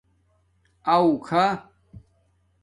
اݸ 0.93 1.05
کھݳ 1.25 1.43